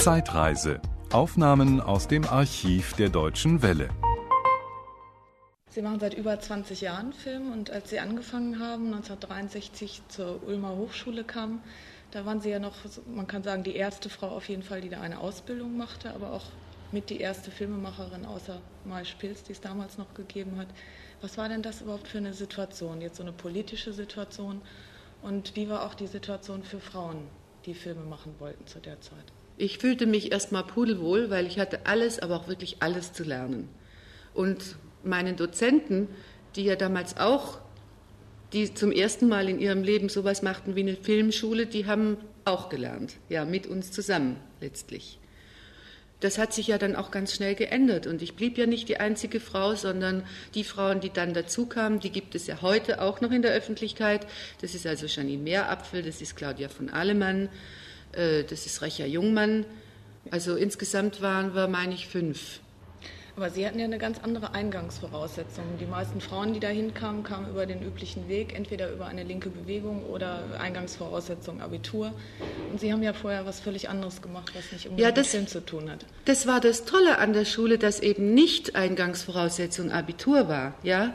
[0.00, 0.80] Zeitreise.
[1.12, 3.90] Aufnahmen aus dem Archiv der Deutschen Welle.
[5.68, 10.74] Sie machen seit über 20 Jahren Film und als Sie angefangen haben, 1963 zur Ulmer
[10.74, 11.60] Hochschule kamen,
[12.12, 12.76] da waren Sie ja noch,
[13.14, 16.32] man kann sagen, die erste Frau auf jeden Fall, die da eine Ausbildung machte, aber
[16.32, 16.46] auch
[16.92, 20.68] mit die erste Filmemacherin außer Mai Spilz, die es damals noch gegeben hat.
[21.20, 24.62] Was war denn das überhaupt für eine Situation, jetzt so eine politische Situation?
[25.20, 27.28] Und wie war auch die Situation für Frauen,
[27.66, 29.30] die Filme machen wollten zu der Zeit?
[29.60, 33.68] Ich fühlte mich erstmal pudelwohl, weil ich hatte alles, aber auch wirklich alles zu lernen.
[34.32, 36.08] Und meinen Dozenten,
[36.56, 37.58] die ja damals auch,
[38.54, 42.70] die zum ersten Mal in ihrem Leben sowas machten wie eine Filmschule, die haben auch
[42.70, 45.18] gelernt, ja, mit uns zusammen letztlich.
[46.20, 48.96] Das hat sich ja dann auch ganz schnell geändert und ich blieb ja nicht die
[48.96, 50.22] einzige Frau, sondern
[50.54, 53.52] die Frauen, die dann dazu kamen, die gibt es ja heute auch noch in der
[53.52, 54.26] Öffentlichkeit.
[54.62, 57.50] Das ist also Janine Meerapfel, das ist Claudia von Alemann,
[58.12, 59.64] das ist Recha Jungmann.
[60.30, 62.60] Also insgesamt waren wir, meine ich, fünf.
[63.36, 65.64] Aber Sie hatten ja eine ganz andere Eingangsvoraussetzung.
[65.80, 69.48] Die meisten Frauen, die da hinkamen, kamen über den üblichen Weg, entweder über eine linke
[69.48, 72.12] Bewegung oder Eingangsvoraussetzung Abitur.
[72.70, 75.30] Und Sie haben ja vorher was völlig anderes gemacht, was nicht unbedingt ja, das, mit
[75.30, 76.04] Film zu tun hat.
[76.26, 80.74] Das war das Tolle an der Schule, dass eben nicht Eingangsvoraussetzung Abitur war.
[80.82, 81.14] Ja?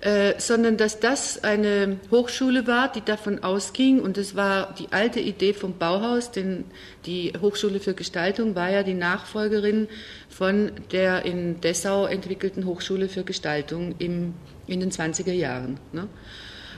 [0.00, 5.18] Äh, sondern dass das eine Hochschule war, die davon ausging, und es war die alte
[5.18, 6.64] Idee vom Bauhaus, denn
[7.06, 9.88] die Hochschule für Gestaltung war ja die Nachfolgerin
[10.28, 14.34] von der in Dessau entwickelten Hochschule für Gestaltung im,
[14.66, 15.80] in den 20er Jahren.
[15.92, 16.06] Ne?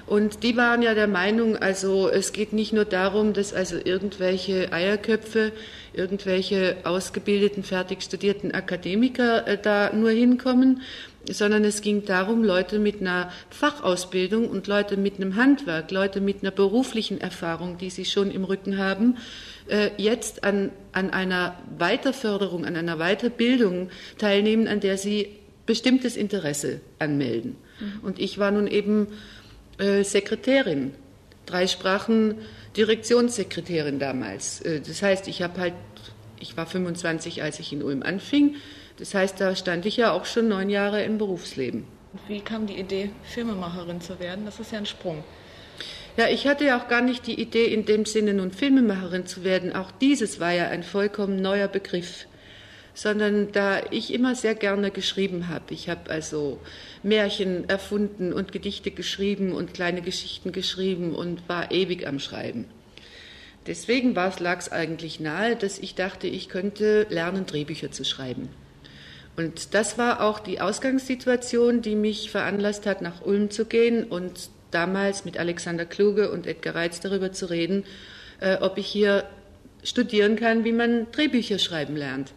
[0.07, 4.73] Und die waren ja der Meinung, also es geht nicht nur darum, dass also irgendwelche
[4.73, 5.51] Eierköpfe,
[5.93, 10.83] irgendwelche ausgebildeten, fertig studierten Akademiker äh, da nur hinkommen,
[11.31, 16.43] sondern es ging darum, Leute mit einer Fachausbildung und Leute mit einem Handwerk, Leute mit
[16.43, 19.17] einer beruflichen Erfahrung, die sie schon im Rücken haben,
[19.69, 25.29] äh, jetzt an, an einer Weiterförderung, an einer Weiterbildung teilnehmen, an der sie
[25.67, 27.57] bestimmtes Interesse anmelden.
[27.81, 28.01] Mhm.
[28.03, 29.09] Und ich war nun eben
[29.79, 30.95] äh, Sekretärin,
[31.45, 32.37] drei Sprachen
[32.77, 34.61] Direktionssekretärin damals.
[34.61, 35.75] Äh, das heißt, ich habe halt,
[36.39, 38.57] ich war 25, als ich in Ulm anfing.
[38.99, 41.85] Das heißt, da stand ich ja auch schon neun Jahre im Berufsleben.
[42.29, 44.47] Wie kam die Idee, Filmemacherin zu werden?
[44.47, 45.23] Das ist ja ein Sprung.
[46.17, 49.45] Ja, ich hatte ja auch gar nicht die Idee, in dem Sinne nun Filmemacherin zu
[49.45, 49.77] werden.
[49.77, 52.27] Auch dieses war ja ein vollkommen neuer Begriff.
[52.95, 55.75] Sondern da ich immer sehr gerne geschrieben habe.
[55.75, 56.59] Ich habe also
[57.03, 62.65] Märchen erfunden und Gedichte geschrieben und kleine Geschichten geschrieben und war ewig am Schreiben.
[63.67, 68.49] Deswegen lag es eigentlich nahe, dass ich dachte, ich könnte lernen, Drehbücher zu schreiben.
[69.37, 74.49] Und das war auch die Ausgangssituation, die mich veranlasst hat, nach Ulm zu gehen und
[74.71, 77.85] damals mit Alexander Kluge und Edgar Reitz darüber zu reden,
[78.41, 79.25] äh, ob ich hier
[79.83, 82.33] studieren kann, wie man Drehbücher schreiben lernt.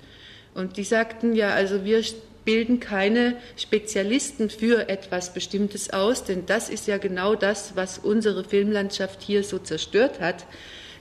[0.53, 2.03] Und die sagten, ja, also wir
[2.45, 8.43] bilden keine Spezialisten für etwas Bestimmtes aus, denn das ist ja genau das, was unsere
[8.43, 10.45] Filmlandschaft hier so zerstört hat,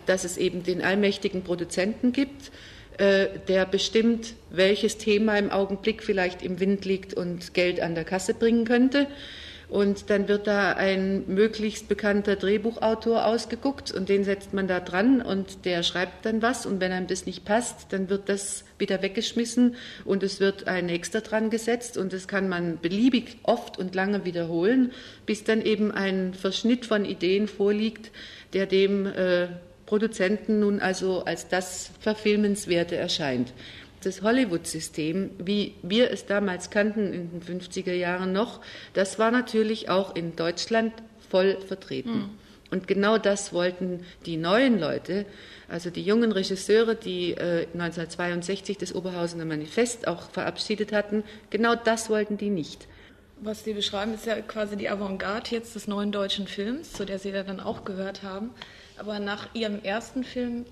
[0.07, 2.51] dass es eben den allmächtigen Produzenten gibt,
[2.99, 8.35] der bestimmt, welches Thema im Augenblick vielleicht im Wind liegt und Geld an der Kasse
[8.35, 9.07] bringen könnte.
[9.69, 15.21] Und dann wird da ein möglichst bekannter Drehbuchautor ausgeguckt und den setzt man da dran
[15.21, 19.03] und der schreibt dann was und wenn einem das nicht passt, dann wird das wieder
[19.03, 19.77] weggeschmissen
[20.07, 24.25] und es wird ein nächster dran gesetzt und das kann man beliebig oft und lange
[24.25, 24.93] wiederholen,
[25.27, 28.11] bis dann eben ein Verschnitt von Ideen vorliegt,
[28.55, 29.49] der dem äh,
[29.89, 33.55] Produzenten nun also als das Verfilmenswerte erscheint.
[34.03, 38.61] Das Hollywood-System, wie wir es damals kannten in den 50er Jahren noch,
[38.93, 40.93] das war natürlich auch in Deutschland
[41.31, 42.19] voll vertreten.
[42.19, 42.31] Mhm.
[42.71, 45.25] Und genau das wollten die neuen Leute,
[45.69, 52.11] also die jungen Regisseure, die äh, 1962 das Oberhausener Manifest auch verabschiedet hatten, genau das
[52.11, 52.87] wollten die nicht.
[53.41, 57.19] Was Sie beschreiben, ist ja quasi die Avantgarde jetzt des neuen deutschen Films, zu der
[57.19, 58.51] Sie ja dann auch gehört haben.
[58.99, 60.67] Aber nach ihrem ersten Film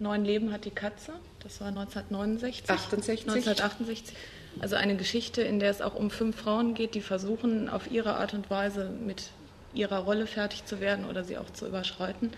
[0.00, 1.12] Neun Leben hat die Katze,
[1.42, 2.70] das war 1969.
[2.70, 3.28] 68.
[3.28, 4.16] 1968.
[4.60, 8.16] Also eine Geschichte, in der es auch um fünf Frauen geht, die versuchen, auf ihre
[8.16, 9.30] Art und Weise mit
[9.74, 12.30] ihrer Rolle fertig zu werden oder sie auch zu überschreiten.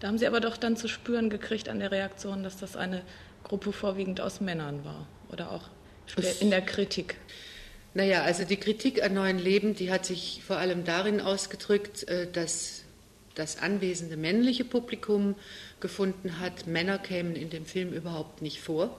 [0.00, 3.02] Da haben sie aber doch dann zu spüren gekriegt an der Reaktion, dass das eine
[3.44, 5.68] Gruppe vorwiegend aus Männern war oder auch
[6.40, 7.16] in der Kritik.
[7.92, 12.30] Naja, also die Kritik an neuen Leben, die hat sich vor allem darin ausgedrückt, äh,
[12.30, 12.84] dass
[13.34, 15.34] das anwesende männliche Publikum
[15.80, 18.96] gefunden hat, Männer kämen in dem Film überhaupt nicht vor.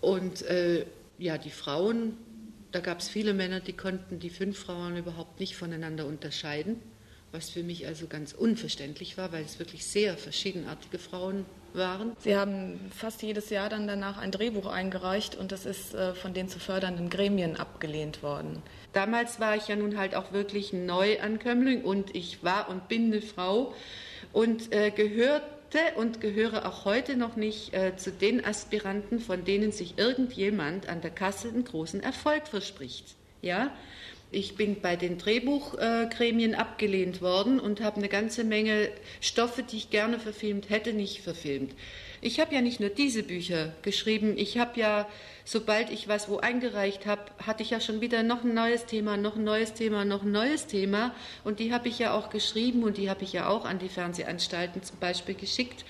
[0.00, 0.86] Und äh,
[1.18, 2.16] ja, die Frauen,
[2.72, 6.80] da gab es viele Männer, die konnten die fünf Frauen überhaupt nicht voneinander unterscheiden,
[7.32, 12.16] was für mich also ganz unverständlich war, weil es wirklich sehr verschiedenartige Frauen waren?
[12.18, 16.34] Sie haben fast jedes Jahr dann danach ein Drehbuch eingereicht und das ist äh, von
[16.34, 18.62] den zu fördernden Gremien abgelehnt worden.
[18.92, 23.12] Damals war ich ja nun halt auch wirklich ein Neuankömmling und ich war und bin
[23.12, 23.74] eine Frau
[24.32, 25.46] und äh, gehörte
[25.96, 31.00] und gehöre auch heute noch nicht äh, zu den Aspiranten, von denen sich irgendjemand an
[31.00, 33.16] der Kasse einen großen Erfolg verspricht.
[33.42, 33.70] Ja,
[34.36, 38.90] ich bin bei den Drehbuchgremien abgelehnt worden und habe eine ganze Menge
[39.22, 41.72] Stoffe, die ich gerne verfilmt hätte, nicht verfilmt.
[42.20, 45.08] Ich habe ja nicht nur diese Bücher geschrieben, ich habe ja,
[45.46, 49.16] sobald ich was wo eingereicht habe, hatte ich ja schon wieder noch ein neues Thema,
[49.16, 51.14] noch ein neues Thema, noch ein neues Thema.
[51.42, 53.88] Und die habe ich ja auch geschrieben und die habe ich ja auch an die
[53.88, 55.86] Fernsehanstalten zum Beispiel geschickt.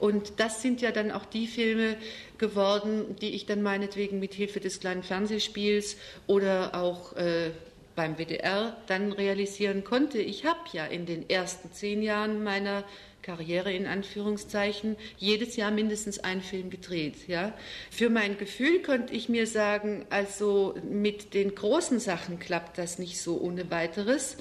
[0.00, 1.96] Und das sind ja dann auch die Filme
[2.38, 5.96] geworden, die ich dann meinetwegen mit Hilfe des kleinen Fernsehspiels
[6.26, 7.52] oder auch äh,
[7.94, 10.18] beim WDR dann realisieren konnte.
[10.18, 12.84] Ich habe ja in den ersten zehn Jahren meiner
[13.22, 17.26] Karriere in Anführungszeichen jedes Jahr mindestens einen Film gedreht.
[17.26, 17.54] Ja,
[17.90, 23.20] für mein Gefühl konnte ich mir sagen, also mit den großen Sachen klappt das nicht
[23.20, 24.36] so ohne weiteres.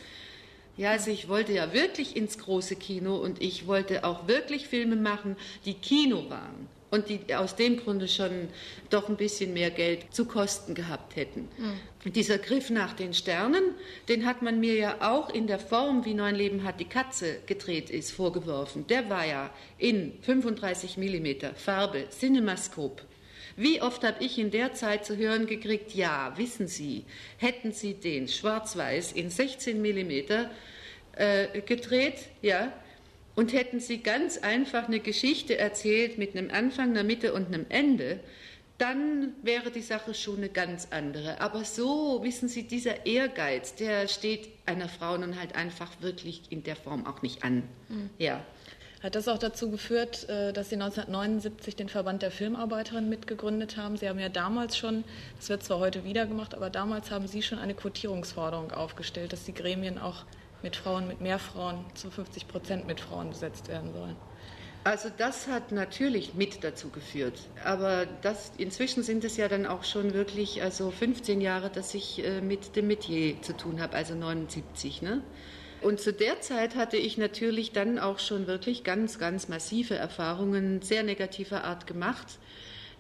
[0.76, 4.96] Ja, also ich wollte ja wirklich ins große Kino und ich wollte auch wirklich Filme
[4.96, 8.50] machen, die Kino waren und die aus dem Grunde schon
[8.92, 11.50] doch ein bisschen mehr Geld zu kosten gehabt hätten.
[11.58, 12.14] Mhm.
[12.14, 13.64] Dieser Griff nach den Sternen,
[14.10, 17.40] den hat man mir ja auch in der Form, wie Neun Leben hat die Katze
[17.48, 18.86] gedreht ist, vorgeworfen.
[18.86, 19.50] Der war ja
[19.80, 23.02] in 35 mm Farbe, Cinemascope.
[23.56, 27.06] Wie oft habe ich in der Zeit zu hören gekriegt, ja, wissen Sie,
[27.38, 30.12] hätten Sie den schwarz-weiß in 16 mm
[31.16, 32.72] äh, gedreht, ja,
[33.36, 37.66] und hätten Sie ganz einfach eine Geschichte erzählt mit einem Anfang, einer Mitte und einem
[37.70, 38.20] Ende,
[38.78, 41.40] dann wäre die Sache schon eine ganz andere.
[41.42, 46.64] Aber so, wissen Sie, dieser Ehrgeiz, der steht einer Frau nun halt einfach wirklich in
[46.64, 47.64] der Form auch nicht an.
[47.90, 48.10] Mhm.
[48.18, 48.44] Ja.
[49.02, 53.98] Hat das auch dazu geführt, äh, dass Sie 1979 den Verband der Filmarbeiterinnen mitgegründet haben?
[53.98, 55.04] Sie haben ja damals schon,
[55.38, 59.44] das wird zwar heute wieder gemacht, aber damals haben Sie schon eine Quotierungsforderung aufgestellt, dass
[59.44, 60.24] die Gremien auch
[60.64, 64.16] mit Frauen, mit mehr Frauen, zu 50 Prozent mit Frauen besetzt werden sollen.
[64.86, 67.40] Also das hat natürlich mit dazu geführt.
[67.64, 72.24] Aber das, inzwischen sind es ja dann auch schon wirklich also 15 Jahre, dass ich
[72.26, 75.02] äh, mit dem Metier zu tun habe, also 79.
[75.02, 75.22] Ne?
[75.82, 80.82] Und zu der Zeit hatte ich natürlich dann auch schon wirklich ganz, ganz massive Erfahrungen
[80.82, 82.40] sehr negativer Art gemacht.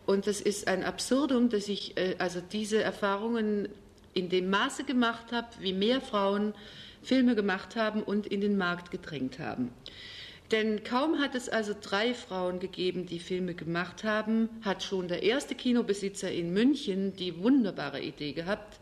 [0.05, 3.67] Und das ist ein Absurdum, dass ich äh, also diese Erfahrungen
[4.13, 6.53] in dem Maße gemacht habe, wie mehr Frauen
[7.03, 9.71] Filme gemacht haben und in den Markt gedrängt haben.
[10.51, 15.23] Denn kaum hat es also drei Frauen gegeben, die Filme gemacht haben, hat schon der
[15.23, 18.79] erste Kinobesitzer in München die wunderbare Idee gehabt,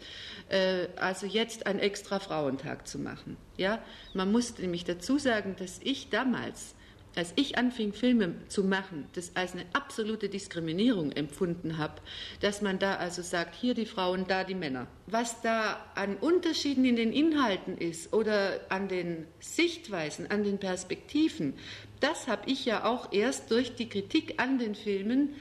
[0.49, 3.37] äh, also jetzt einen extra Frauentag zu machen.
[3.57, 3.79] Ja,
[4.13, 6.75] man muss nämlich dazu sagen, dass ich damals
[7.15, 12.01] als ich anfing, Filme zu machen, das als eine absolute Diskriminierung empfunden habe,
[12.39, 14.87] dass man da also sagt, hier die Frauen, da die Männer.
[15.07, 21.53] Was da an Unterschieden in den Inhalten ist oder an den Sichtweisen, an den Perspektiven,
[21.99, 25.35] das habe ich ja auch erst durch die Kritik an den Filmen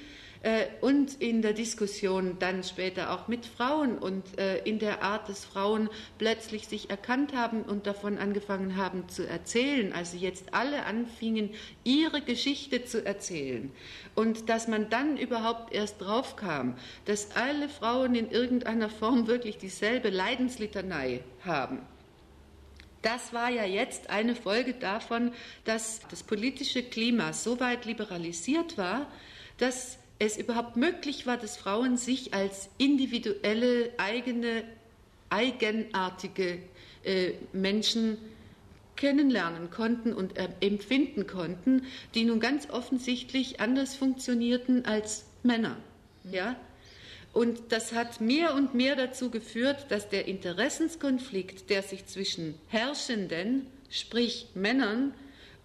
[0.81, 5.45] und in der Diskussion dann später auch mit Frauen und äh, in der Art, dass
[5.45, 11.51] Frauen plötzlich sich erkannt haben und davon angefangen haben zu erzählen, also jetzt alle anfingen,
[11.85, 13.71] ihre Geschichte zu erzählen
[14.15, 16.75] und dass man dann überhaupt erst drauf kam,
[17.05, 21.81] dass alle Frauen in irgendeiner Form wirklich dieselbe Leidenslitanei haben.
[23.03, 25.33] Das war ja jetzt eine Folge davon,
[25.65, 29.07] dass das politische Klima so weit liberalisiert war,
[29.59, 34.63] dass es überhaupt möglich war, dass Frauen sich als individuelle, eigene,
[35.31, 36.59] eigenartige
[37.03, 38.19] äh, Menschen
[38.97, 45.79] kennenlernen konnten und äh, empfinden konnten, die nun ganz offensichtlich anders funktionierten als Männer.
[46.25, 46.35] Mhm.
[46.35, 46.57] Ja?
[47.33, 53.67] Und das hat mehr und mehr dazu geführt, dass der Interessenskonflikt, der sich zwischen Herrschenden,
[53.89, 55.15] sprich Männern,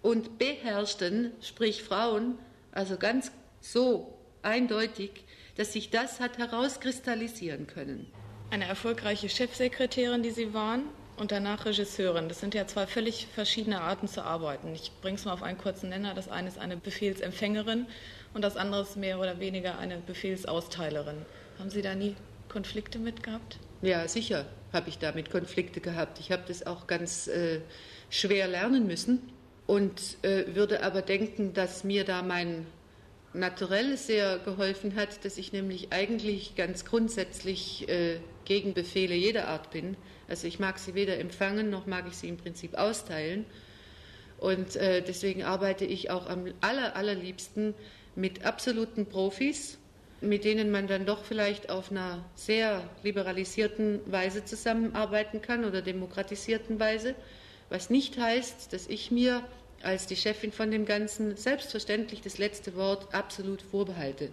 [0.01, 2.37] und Beherrschten, sprich Frauen,
[2.71, 4.14] also ganz so
[4.45, 5.11] eindeutig,
[5.57, 8.11] dass sich das hat herauskristallisieren können.
[8.51, 10.83] Eine erfolgreiche Chefsekretärin, die Sie waren,
[11.17, 12.27] und danach Regisseurin.
[12.27, 14.73] Das sind ja zwei völlig verschiedene Arten zu arbeiten.
[14.73, 16.13] Ich bringe es mal auf einen kurzen Nenner.
[16.13, 17.87] Das eine ist eine Befehlsempfängerin
[18.33, 21.17] und das andere ist mehr oder weniger eine Befehlsausteilerin.
[21.59, 22.15] Haben Sie da nie
[22.49, 23.57] Konflikte mit gehabt?
[23.81, 26.19] Ja, sicher habe ich damit Konflikte gehabt.
[26.19, 27.61] Ich habe das auch ganz äh,
[28.09, 29.21] schwer lernen müssen
[29.67, 32.65] und äh, würde aber denken, dass mir da mein
[33.39, 39.71] Naturell sehr geholfen hat, dass ich nämlich eigentlich ganz grundsätzlich äh, gegen Befehle jeder Art
[39.71, 39.97] bin.
[40.27, 43.45] Also ich mag sie weder empfangen, noch mag ich sie im Prinzip austeilen.
[44.37, 47.73] Und äh, deswegen arbeite ich auch am aller, allerliebsten
[48.15, 49.77] mit absoluten Profis,
[50.21, 56.79] mit denen man dann doch vielleicht auf einer sehr liberalisierten Weise zusammenarbeiten kann oder demokratisierten
[56.79, 57.15] Weise,
[57.69, 59.43] was nicht heißt, dass ich mir
[59.85, 64.29] als die Chefin von dem Ganzen selbstverständlich das letzte Wort absolut vorbehalte.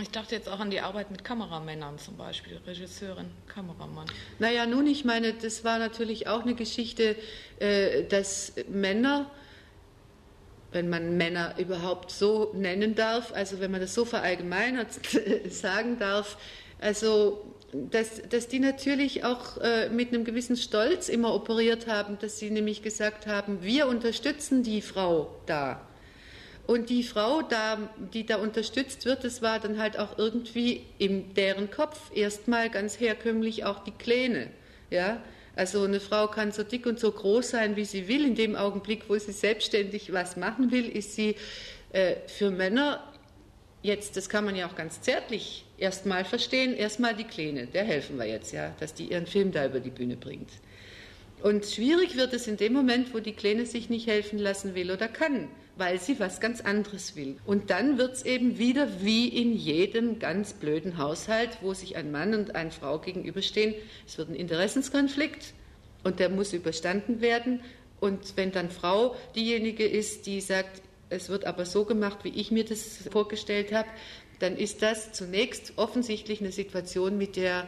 [0.00, 4.06] Ich dachte jetzt auch an die Arbeit mit Kameramännern zum Beispiel, Regisseurin, Kameramann.
[4.38, 7.16] Naja, nun, ich meine, das war natürlich auch eine Geschichte,
[7.58, 9.28] äh, dass Männer,
[10.70, 15.00] wenn man Männer überhaupt so nennen darf, also wenn man das so verallgemeinert
[15.50, 16.38] sagen darf,
[16.80, 22.38] also dass, dass die natürlich auch äh, mit einem gewissen Stolz immer operiert haben, dass
[22.38, 25.80] sie nämlich gesagt haben, wir unterstützen die Frau da.
[26.66, 27.78] Und die Frau, da,
[28.12, 33.00] die da unterstützt wird, das war dann halt auch irgendwie in deren Kopf erstmal ganz
[33.00, 34.48] herkömmlich auch die Kleine.
[34.90, 35.22] Ja?
[35.56, 38.24] Also eine Frau kann so dick und so groß sein, wie sie will.
[38.24, 41.36] In dem Augenblick, wo sie selbstständig was machen will, ist sie
[41.92, 43.02] äh, für Männer
[43.82, 48.16] jetzt, das kann man ja auch ganz zärtlich erstmal verstehen, erstmal die Kleine, der helfen
[48.16, 50.48] wir jetzt, ja, dass die ihren Film da über die Bühne bringt.
[51.42, 54.92] Und schwierig wird es in dem Moment, wo die Kleine sich nicht helfen lassen will
[54.92, 57.36] oder kann, weil sie was ganz anderes will.
[57.44, 62.12] Und dann wird es eben wieder wie in jedem ganz blöden Haushalt, wo sich ein
[62.12, 63.74] Mann und eine Frau gegenüberstehen.
[64.06, 65.52] Es wird ein Interessenskonflikt
[66.04, 67.60] und der muss überstanden werden.
[67.98, 70.80] Und wenn dann Frau diejenige ist, die sagt,
[71.12, 73.88] es wird aber so gemacht, wie ich mir das vorgestellt habe,
[74.38, 77.66] dann ist das zunächst offensichtlich eine Situation, mit der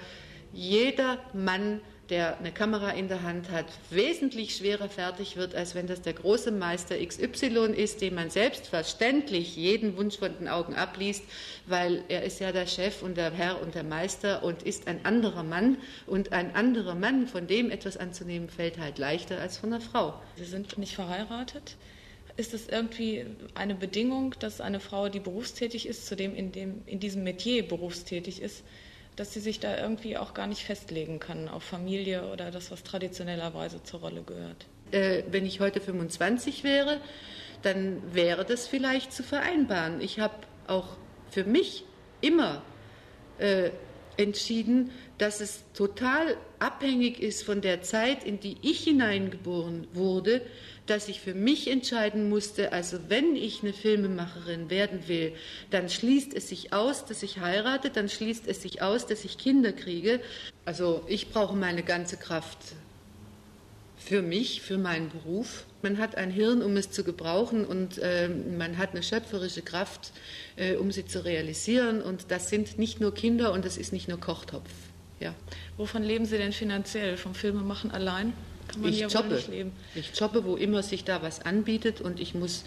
[0.53, 5.87] jeder Mann der eine Kamera in der Hand hat, wesentlich schwerer fertig wird, als wenn
[5.87, 11.25] das der große Meister XY ist, dem man selbstverständlich jeden Wunsch von den Augen abliest,
[11.67, 15.05] weil er ist ja der Chef und der Herr und der Meister und ist ein
[15.05, 19.73] anderer Mann und ein anderer Mann, von dem etwas anzunehmen, fällt halt leichter als von
[19.73, 20.21] einer Frau.
[20.37, 21.77] Sie sind nicht verheiratet.
[22.37, 26.99] Ist es irgendwie eine Bedingung, dass eine Frau, die berufstätig ist, zudem in, dem, in
[26.99, 28.65] diesem Metier berufstätig ist,
[29.17, 32.83] dass sie sich da irgendwie auch gar nicht festlegen kann auf Familie oder das, was
[32.83, 34.67] traditionellerweise zur Rolle gehört.
[34.91, 37.01] Äh, wenn ich heute 25 wäre,
[37.63, 40.01] dann wäre das vielleicht zu vereinbaren.
[40.01, 40.35] Ich habe
[40.67, 40.97] auch
[41.31, 41.85] für mich
[42.21, 42.63] immer
[43.39, 43.71] äh,
[44.17, 50.43] entschieden, dass es total abhängig ist von der Zeit, in die ich hineingeboren wurde,
[50.87, 55.33] dass ich für mich entscheiden musste, also wenn ich eine Filmemacherin werden will,
[55.71, 59.39] dann schließt es sich aus, dass ich heirate, dann schließt es sich aus, dass ich
[59.39, 60.21] Kinder kriege.
[60.65, 62.59] Also ich brauche meine ganze Kraft
[64.05, 65.65] für mich, für meinen Beruf.
[65.83, 70.13] Man hat ein Hirn, um es zu gebrauchen und äh, man hat eine schöpferische Kraft,
[70.57, 72.03] äh, um sie zu realisieren.
[72.03, 74.69] Und das sind nicht nur Kinder und das ist nicht nur Kochtopf.
[75.21, 75.35] Ja.
[75.79, 77.17] Wovon leben Sie denn finanziell?
[77.17, 78.35] Vom Filmemachen allein?
[78.69, 79.37] Kann man ich ja jobbe.
[79.37, 79.73] Nicht leben.
[79.95, 82.65] Ich jobbe, wo immer sich da was anbietet und ich muss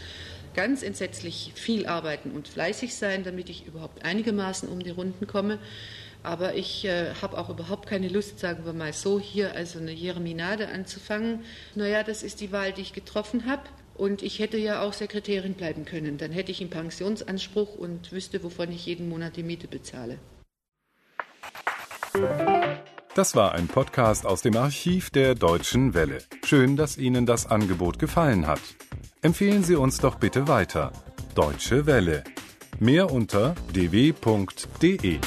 [0.55, 5.59] ganz entsetzlich viel arbeiten und fleißig sein, damit ich überhaupt einigermaßen um die Runden komme.
[6.23, 9.91] Aber ich äh, habe auch überhaupt keine Lust, sagen wir mal so, hier also eine
[9.91, 11.43] Jereminade anzufangen.
[11.75, 13.63] Naja, das ist die Wahl, die ich getroffen habe.
[13.95, 16.17] Und ich hätte ja auch Sekretärin bleiben können.
[16.17, 20.19] Dann hätte ich einen Pensionsanspruch und wüsste, wovon ich jeden Monat die Miete bezahle.
[23.15, 26.19] Das war ein Podcast aus dem Archiv der Deutschen Welle.
[26.45, 28.61] Schön, dass Ihnen das Angebot gefallen hat.
[29.23, 30.91] Empfehlen Sie uns doch bitte weiter.
[31.33, 32.23] Deutsche Welle.
[32.79, 35.19] Mehr unter dw.de.